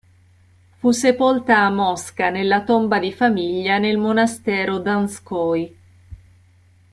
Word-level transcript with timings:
Fu 0.79 0.89
sepolta 0.89 1.59
a 1.63 1.69
Mosca, 1.69 2.31
nella 2.31 2.63
tomba 2.63 2.97
di 2.97 3.13
famiglia 3.13 3.77
nel 3.77 3.99
monastero 3.99 4.79
Donskoj. 4.79 5.71